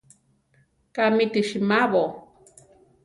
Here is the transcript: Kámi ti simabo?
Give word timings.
Kámi 0.95 1.25
ti 1.31 1.41
simabo? 1.49 2.03